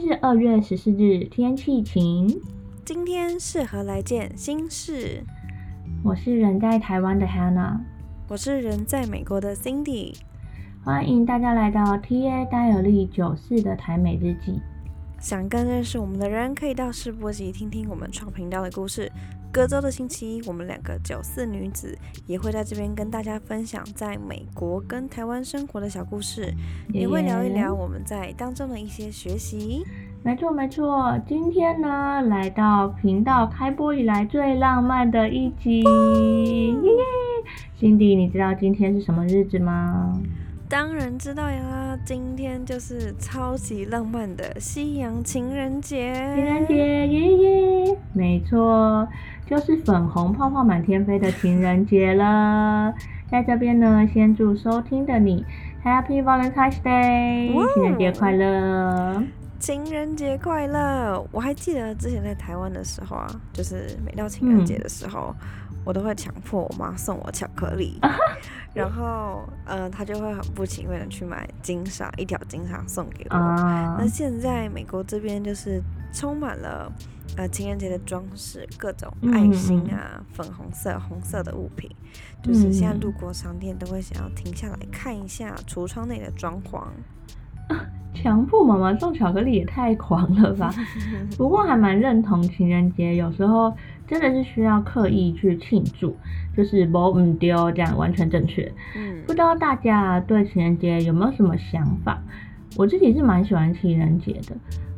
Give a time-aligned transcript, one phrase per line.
[0.00, 2.40] 是二月十四日，天气晴。
[2.86, 5.22] 今天适合来件心事。
[6.02, 7.78] 我是人在台湾的 Hannah，
[8.26, 10.14] 我是人在美国的 Cindy。
[10.82, 14.58] 欢迎大家来到 TA 戴尔利九四的台美日记。
[15.20, 19.12] 想更认识我们的人，可以到世博集听听我们创频道的故事。
[19.52, 26.54] 隔周的星期一，我们两个九四女子也会在这边跟大家分享在美国跟台湾生活的小故事，
[26.90, 29.84] 也会聊一聊我们在当中的一些学习。
[30.22, 35.80] 没错没错，今天呢来到频道开播以来最浪漫的一集。
[35.80, 37.02] 耶耶！
[37.76, 40.20] 辛迪，你知道今天是什么日子吗？
[40.68, 46.12] 当然知道呀，今天就是超级浪漫的西洋情人节。
[46.34, 46.76] 情人节，
[47.08, 47.32] 耶
[47.86, 47.96] 耶！
[48.12, 49.08] 没错。
[49.46, 52.92] 就是粉红泡泡满天飞的情人节了，
[53.30, 55.44] 在这边呢，先祝收听的你
[55.82, 59.22] Happy Valentine's Day，情人节快乐！
[59.60, 61.22] 情人节快乐！
[61.30, 65.34] 我还记得之前在台湾的时候啊，就是每到情人节的时候，
[65.84, 68.00] 我都会强迫我妈送我巧克力，
[68.72, 73.36] 然后呃，她就会很不情愿的去买金沙一条金沙送给我。
[73.36, 76.90] 那现在美国这边就是充满了。
[77.36, 81.88] 呃，情人节的装饰，各种爱心啊，粉红色、红色的物品，
[82.42, 86.88] 就是现在路过商店都会想要停下来看一下橱窗内的装潢。
[88.22, 90.72] 强迫妈妈送巧克力也太狂了吧！
[91.38, 93.72] 不过还蛮认同情人节，有时候
[94.06, 96.16] 真的是需要刻意去庆祝，
[96.56, 98.70] 就是不唔丢这样完全正确。
[98.96, 102.22] 嗯，不知道大家对情人节有没有什么想法？
[102.76, 104.54] 我自己是蛮喜欢情人节的，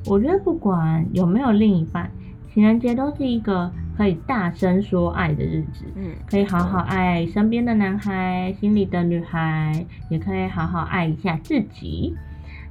[0.06, 2.10] 我觉得不管有没有另一半。
[2.52, 12.14] 情人节都是一个可以大声说爱的日子，嗯，可以好好爱身边的男孩，心里的女孩，也可以好好爱一下自己。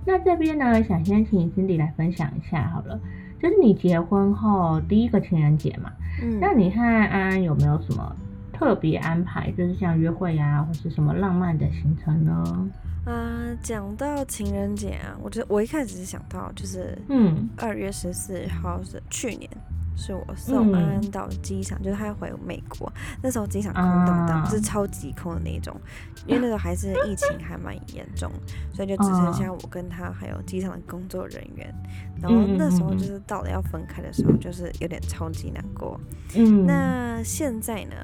[0.06, 3.00] 那这边呢，想先请 Cindy 来分享一下好了，
[3.42, 5.92] 就是你结婚后第一个情人节嘛，
[6.22, 8.16] 嗯，那你和安安有没有什么
[8.52, 12.70] 特别安排，就是像约会呀，或是什么浪漫的行程呢？
[13.06, 19.50] 呃，讲到情人节啊，我觉得我一开始是想到就是，嗯，二月十四号是去年。
[20.02, 22.92] 是我送安安到机场，就是他要回美国。
[23.22, 25.80] 那时候机场空荡荡，是超级空的那种，
[26.26, 28.32] 因为那时候还是疫情还蛮严重，
[28.74, 31.72] 所以就只剩下我跟他还有机场的工作人员。
[32.20, 36.00] 然后那时候就是到了要分开的时候，就是有点超级难过。
[36.36, 37.96] 嗯，那现在呢？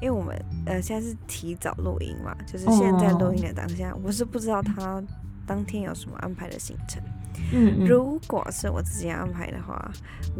[0.00, 0.34] 因为我们
[0.64, 5.02] 呃现在是提早录音嘛，就是现在录音的当下，我是不知道他
[5.50, 7.02] 当天有什么安排的行程。
[7.52, 9.90] 嗯，如果是我自己安排的话，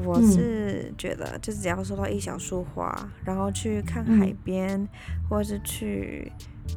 [0.05, 4.87] 我是觉得就只要收到一小束花，然后去看海边，
[5.29, 6.31] 或者是去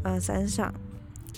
[0.04, 0.74] 呃山上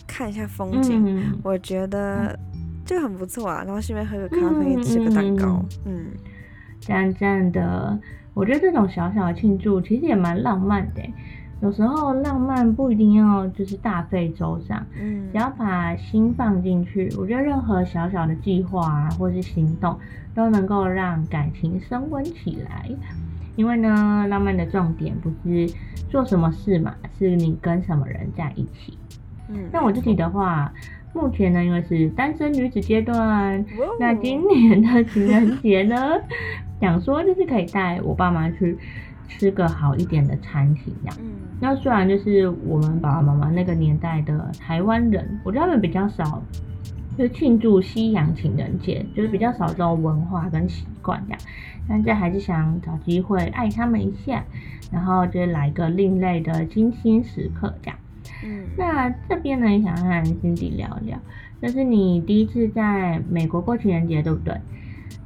[0.08, 2.40] 看一下风景，我觉得
[2.86, 3.62] 就很不错啊。
[3.66, 6.06] 然后顺便喝个咖啡，吃个蛋糕，嗯，
[6.80, 8.00] 这样这样的，
[8.34, 11.02] 我觉得这种小小的庆祝其实也蛮浪漫的。
[11.66, 19.98] 有时候浪漫不一定要就是大费周章，嗯，只要把心放进去，我觉得任何小小的计划啊，或是行动，
[20.36, 22.88] 都能够让感情升温起来。
[23.56, 25.68] 因为呢，浪漫的重点不是
[26.08, 28.96] 做什么事嘛，是你跟什么人在一起。
[29.50, 30.72] 嗯，那我自己的话，
[31.14, 33.66] 目前呢，因为是单身女子阶段，
[34.00, 35.98] 那今年的情人节呢，
[36.80, 38.78] 想说就是可以带我爸妈去。
[39.28, 41.14] 吃个好一点的餐厅呀。
[41.20, 46.42] 嗯，那虽然就是我们爸爸妈妈那个年代的台湾人，我觉得他们比较少，
[47.18, 51.40] 就庆祝西洋情人节，就是比较少这种文化跟习惯这样，
[51.88, 54.44] 但这还是想找机会爱他们一下，
[54.92, 58.00] 然后就来个另类的精心时刻这样。
[58.44, 61.18] 嗯，那这边呢，想和 Cindy 聊聊，
[61.62, 64.54] 就是你第一次在美国过情人节，对不对？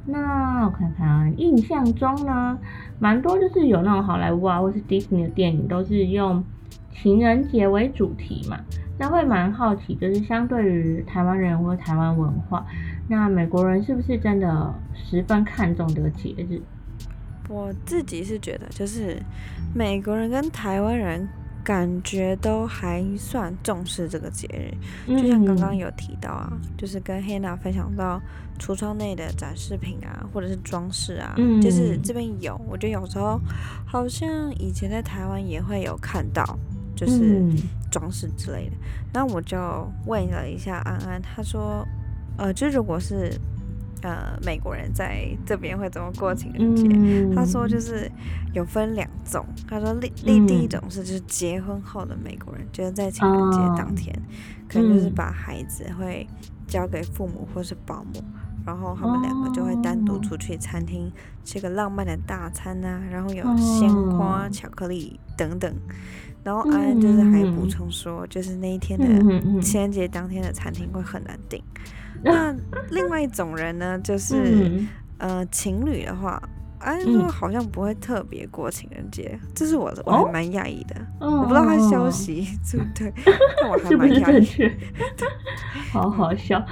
[0.06, 2.58] 那我看看，印象中呢，
[2.98, 6.42] 蛮多就是有那种好莱坞啊，或是迪士尼的电影，都是用
[6.90, 8.58] 情人节为主题嘛。
[8.98, 12.66] 那会蛮好奇，就是相对于台湾人或台湾文化，
[13.08, 16.60] 那美国人是不是真的十分看重这个节日？
[17.48, 19.16] 我自己是觉得，就是
[19.74, 21.28] 美国人跟台湾人。
[21.70, 24.48] 感觉都还算重视这个节
[25.06, 28.20] 日，就像刚刚有提到啊，就是跟黑娜分享到
[28.58, 31.32] 橱窗内的展示品啊，或者是装饰啊，
[31.62, 33.40] 就是这边有，我觉得有时候
[33.86, 36.58] 好像以前在台湾也会有看到，
[36.96, 37.40] 就是
[37.88, 38.72] 装饰之类的。
[39.12, 39.56] 那我就
[40.06, 41.86] 问了一下安安，他说，
[42.36, 43.32] 呃，就如果是。
[44.02, 47.34] 呃，美国人在这边会怎么过情人节？
[47.34, 48.10] 他说就是
[48.54, 49.44] 有分两种。
[49.68, 54.14] 他说另另第一种是就是结婚后的美国人，就是在情人节当天，
[54.68, 56.26] 可能就是把孩子会
[56.66, 58.22] 交给父母或是保姆，
[58.66, 61.10] 然后他们两个就会单独出去餐厅
[61.44, 65.74] 吃个浪漫的大餐啊，然后有鲜花、巧克力等等。
[66.42, 71.62] 然后安安就是还补充说，就是那一天的情人节当天的餐厅会很难订。
[72.24, 72.54] 那
[72.90, 74.82] 另外一种人呢，就是
[75.18, 76.42] 呃情侣的话，
[76.80, 83.12] 安安说好像不会特别过情人节，这是我我还蛮讶异的，我不知道他消息对不对，
[83.60, 84.72] 但我还蛮讶异，
[85.92, 86.64] 好好笑。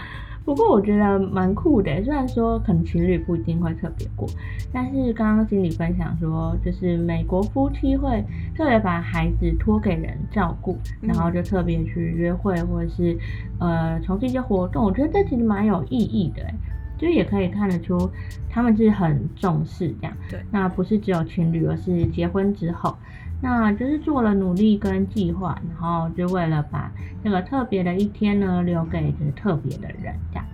[0.44, 4.26] 不过我觉得蛮酷的，虽然说可能情侣不一定会特别过，
[4.72, 8.24] 但是刚刚经理分享说，就是美国夫妻会
[8.56, 13.14] 特别把孩子托给人照顾，然后就特别去约会或者是
[13.60, 16.42] 呃从事一些活动，我觉得这其实蛮有意义的，
[16.98, 18.10] 就也可以看得出
[18.50, 20.16] 他们是很重视这样。
[20.28, 22.96] 对，那不是只有情侣，而是结婚之后。
[23.40, 26.90] 那就是做了努力跟计划，然后就为了把
[27.22, 30.44] 这个特别的一天呢留给就是特别的人这样。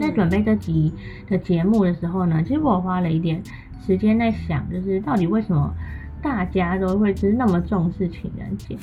[0.00, 0.92] 在准备这集
[1.28, 3.42] 的节目的时候呢，其实我花了一点
[3.84, 5.74] 时间在想，就是到底为什么
[6.22, 8.78] 大家都会就是那么重视情人节？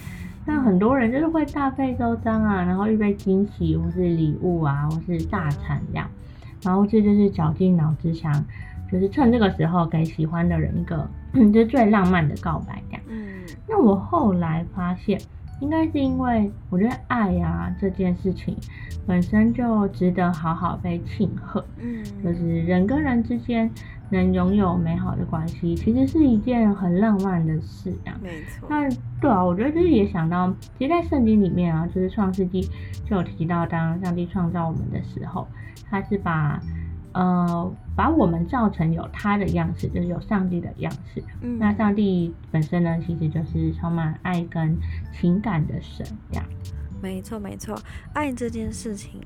[0.45, 6.09] 那很多人就是会大费周章啊，然后预备惊喜或是礼物啊，或是大餐这样，
[6.65, 8.43] 然后这就是绞尽脑汁想。
[8.91, 13.01] 就是趁这个时候给喜欢的人一个，就是最浪漫的告白这样。
[13.07, 15.19] 嗯，那我后来发现，
[15.59, 18.55] 应该是因为我觉得爱呀这件事情
[19.07, 21.65] 本身就值得好好被庆贺。
[21.79, 23.69] 嗯，就是人跟人之间
[24.09, 28.19] 能拥有美好的关系，其实是一件很浪漫的事啊。
[28.21, 28.67] 没错。
[28.69, 32.61] 那对啊，我觉得就是也想到，其实，在圣经里面啊，就是创世纪
[33.05, 35.47] 就有提到，当上帝创造我们的时候，
[35.89, 36.61] 他是把。
[37.17, 41.23] 呃，把我们造成有他的样式，就是有上帝的样式。
[41.39, 44.77] 嗯，那上帝本身呢，其实就是充满爱跟
[45.13, 46.45] 情感的神，这样。
[47.01, 47.73] 没错，没错，
[48.11, 49.21] 爱这件事情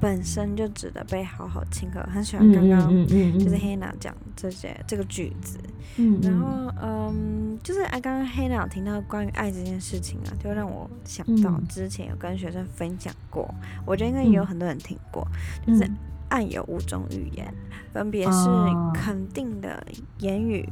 [0.00, 2.00] 本身就值得被好好庆贺。
[2.12, 5.58] 很喜欢刚刚就是黑娜讲这些这个句子。
[5.96, 13.52] 嗯，然后嗯，就是啊，刚刚黑娜听到关于爱这件事情啊，就让我想到之前有跟学生分享过，
[13.86, 15.26] 我觉得应该也有很多人听过，
[15.66, 15.90] 就是。
[16.30, 17.54] 爱有五种语言，
[17.92, 18.48] 分别是
[18.92, 19.86] 肯定的
[20.18, 20.68] 言语，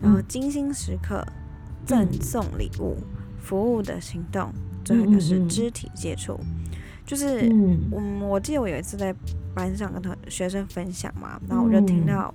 [0.00, 1.26] 然后精心时刻、
[1.84, 2.96] 赠送礼物、
[3.40, 4.52] 服务的行动，
[4.84, 6.38] 最后一个是肢体接触。
[7.10, 9.12] 就是，嗯，我记得我有一次在
[9.52, 12.32] 班上跟同学生分享嘛，然后我就听到，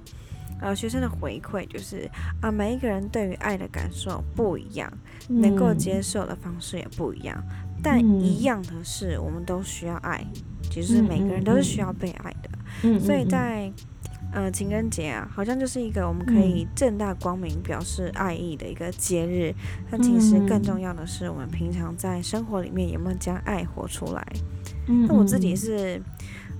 [0.59, 2.11] 呃，学生的回馈就是，
[2.41, 4.91] 啊，每一个人对于爱的感受不一样，
[5.29, 7.41] 能够接受的方式也不一样，
[7.81, 10.21] 但一样的是，我们都需要爱，
[10.63, 12.99] 其实每个人都是需要被爱的。
[12.99, 13.71] 所以在
[14.33, 19.55] 呃情人节啊，好像就是一个我们可以正大光明表示爱意的一个节日。
[19.89, 24.21] 但其实更重要的是，我们平常在生活里面有没有将爱活出来？
[24.87, 26.01] 那我自己是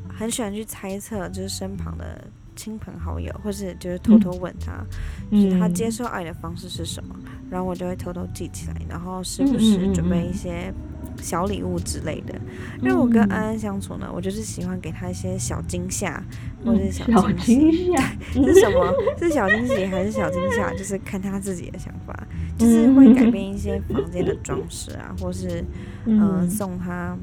[0.08, 2.24] 很喜欢去猜测，就是身旁的
[2.56, 4.84] 亲朋好友，或是就是偷偷问他，
[5.32, 7.16] 就是他接受爱的方式是什么，
[7.50, 10.74] 然后我就会偷偷记起来，然后时不时准备一些。
[11.22, 12.36] 小礼物之类的，
[12.82, 16.22] 因为我跟安安相处呢，我就是喜欢给他一些小惊吓，
[16.66, 17.96] 或者是小惊喜，
[18.44, 18.94] 是什么？
[19.18, 20.74] 是小惊喜还是小惊吓？
[20.74, 25.64] 就是看他自己的想法，就是会改变一些房间的装饰啊，或是
[26.06, 26.50] 嗯。
[26.50, 27.18] 送他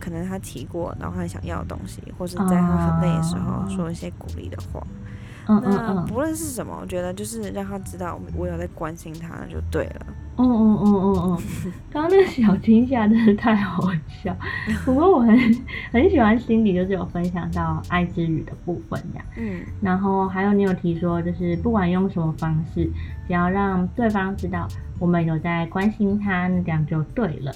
[0.00, 4.84] 可能他提过然后他想要的东西，或是在他很累的时候说一些鼓励的话。
[5.48, 10.06] 嗯那不论是什么，我觉得就是让他知道我有在关心他，那就对了。
[10.36, 11.38] 嗯嗯嗯嗯嗯，
[11.90, 14.36] 刚刚那个小惊吓真的太好笑。
[14.84, 15.36] 不过我很
[15.92, 19.26] 很喜欢心里就是有分享到爱之语的部分这样。
[19.38, 19.60] 嗯。
[19.80, 22.88] 然后还有你有提说，就是不管用什么方式，
[23.26, 24.68] 只要让对方知道
[25.00, 27.52] 我们有在关心他，那这样就对了。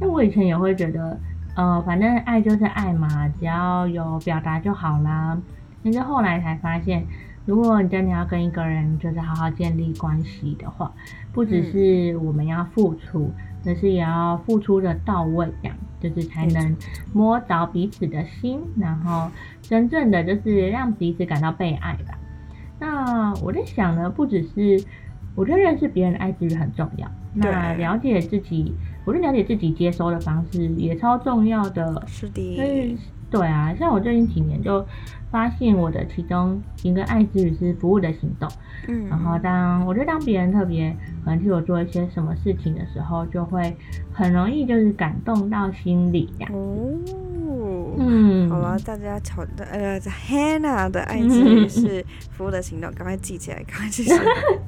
[0.00, 1.20] 那我以前也会觉得，
[1.54, 5.38] 呃，反正爱就是爱嘛，只要有表达就好啦。
[5.82, 7.06] 但是后来才发现，
[7.46, 10.92] 如果你真的要跟一个人就是好好建立关系的话，
[11.32, 13.30] 不只是我们要付出，
[13.64, 16.76] 而是也要付出的到位，这样就是才能
[17.12, 19.30] 摸着彼此的心，然后
[19.62, 22.18] 真正的就是让彼此感到被爱吧。
[22.80, 24.84] 那我在想呢，不只是
[25.34, 28.74] 我觉得认识别人的爱之语很重要，那了解自己，
[29.04, 32.02] 我觉得了解自己接收的方式也超重要的。
[32.06, 32.96] 是的。
[33.30, 34.86] 对啊，像我最近几年就
[35.28, 38.48] 发现我的其中一个爱之语是服务的行动。
[38.86, 43.76] 嗯，然后当我觉得当别人特别可能替我做一些什么事情的时候，就会
[44.12, 46.54] 很容易就是感动到心里这样。
[46.54, 47.33] 哦，嗯，
[48.48, 49.20] 好了，大家
[49.70, 52.04] 呃，Hannah 的爱之语是
[52.36, 54.20] 服务的行动，赶快记起来，赶快记起来。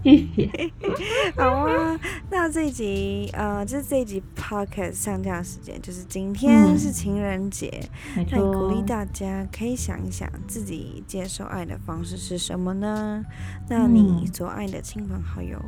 [1.37, 1.99] 好啊，
[2.31, 7.89] 那这一集呃，就是这一集 Podcast 上架时间，就是今天是情人节，
[8.31, 13.25] 那鼓励大家可以想一想自己接受爱的方式是什么呢？
[13.69, 15.61] 那你所爱的亲朋好友。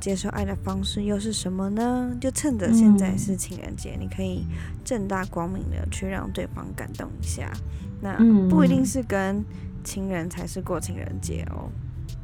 [0.00, 2.16] 接受爱的方式又是什么呢？
[2.20, 4.46] 就趁着现在是情人节，你可以
[4.84, 7.50] 正大光明的去让对方感动一下。
[8.00, 8.16] 那
[8.48, 9.44] 不一定是跟
[9.82, 11.70] 情人才是过情人节哦。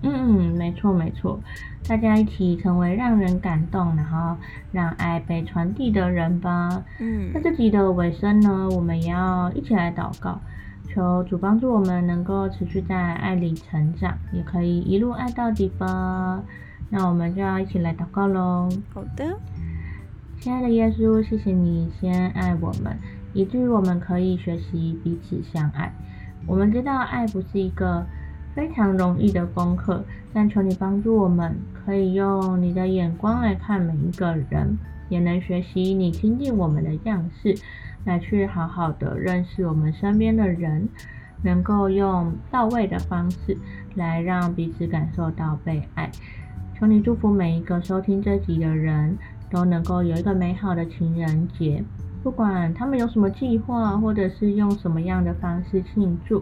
[0.05, 1.41] 嗯嗯，没错没错，
[1.87, 4.37] 大家一起成为让人感动，然后
[4.73, 6.85] 让爱被传递的人吧。
[6.99, 10.41] 嗯，那这集的尾声呢，我们也要一起来祷告，
[10.93, 16.43] 求主帮助我们能够持续在爱里成长，也可以一路爱到底吧。
[16.94, 18.68] 那我们就要一起来祷告喽。
[18.92, 19.38] 好的，
[20.38, 22.94] 亲爱的耶稣，谢谢你先爱我们，
[23.32, 25.90] 以至于我们可以学习彼此相爱。
[26.46, 28.04] 我们知道爱不是一个
[28.54, 34.76] 非常容易的功课，但求你帮助我们，可以用你的眼光来看每一个人，
[35.08, 37.54] 也能学习你亲近我们的样式，
[38.04, 40.87] 来去好好的认识我们身边的人，
[41.42, 43.56] 能够用到位的方式
[43.94, 46.11] 来让彼此感受到被爱。
[46.82, 49.16] 求你祝福每一个收听这集的人
[49.48, 51.80] 都能够有一个美好的情人节，
[52.24, 56.40] 不管他们有什么计划，或者是用什么样的方式庆祝，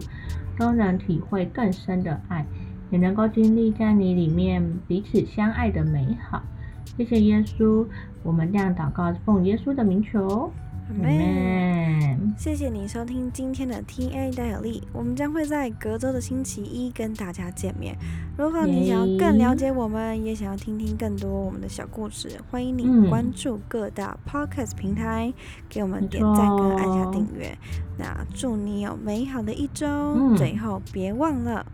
[0.57, 2.43] 都能体会更深的爱，
[2.89, 6.41] 也能够经历在你里面彼此相爱的美好。
[6.97, 7.85] 谢谢耶稣，
[8.23, 10.51] 我们这样祷告，奉耶稣的名求。
[12.37, 17.95] 谢谢你收听今天的 T A 戴尔利，我们将会在隔周的星期一跟大家见面。
[18.37, 25.31] 如果你想要更了解我们，也想要听听更多我们的小故事，欢迎你关注各大 Podcast 平台，
[25.69, 27.55] 给我们点赞跟按下订阅。
[27.97, 31.65] 那祝你有美好的一周，最后别忘了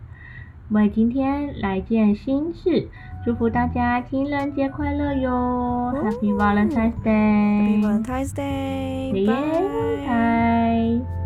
[0.70, 2.88] 为今天来件新事。
[3.28, 9.26] 祝福大家情人节快乐哟！Happy Valentine's Day！Happy Valentine's Day！
[9.26, 11.17] 拜拜。